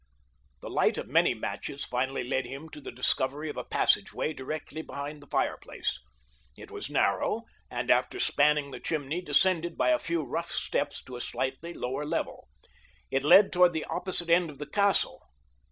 The 0.61 0.69
light 0.71 0.97
of 0.97 1.07
many 1.07 1.35
matches 1.35 1.85
finally 1.85 2.23
led 2.23 2.47
him 2.47 2.69
to 2.69 2.81
the 2.81 2.91
discovery 2.91 3.49
of 3.51 3.57
a 3.57 3.63
passageway 3.63 4.33
directly 4.33 4.81
behind 4.81 5.21
the 5.21 5.27
fireplace. 5.29 5.99
It 6.57 6.71
was 6.71 6.89
narrow, 6.89 7.43
and 7.69 7.91
after 7.91 8.19
spanning 8.19 8.71
the 8.71 8.79
chimney 8.79 9.21
descended 9.21 9.77
by 9.77 9.89
a 9.91 9.99
few 9.99 10.23
rough 10.23 10.49
steps 10.49 11.03
to 11.03 11.17
a 11.17 11.21
slightly 11.21 11.71
lower 11.75 12.03
level. 12.03 12.47
It 13.11 13.23
led 13.23 13.53
toward 13.53 13.73
the 13.73 13.85
opposite 13.91 14.31
end 14.31 14.49
of 14.49 14.57
the 14.57 14.65
castle. 14.65 15.21